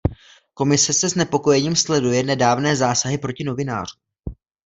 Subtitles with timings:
[0.53, 3.99] Komise se znepokojením sleduje nedávné zásahy proti novinářům.